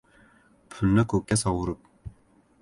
pulni 0.75 1.03
ko'kka 1.13 1.37
sovurib... 1.43 1.87